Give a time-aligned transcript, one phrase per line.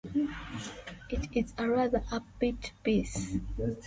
[1.11, 3.37] It is a rather upbeat piece.